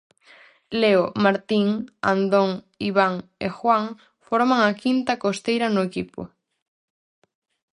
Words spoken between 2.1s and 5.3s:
andón, Iván e Juan, forman a quinta